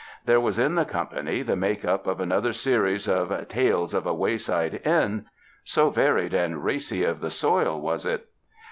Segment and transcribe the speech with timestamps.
[0.25, 4.13] There was in the company the make up of another series of ''Tales of a
[4.15, 5.27] Wayside Inn"—
[5.63, 8.25] so varied and racy of the soil was it.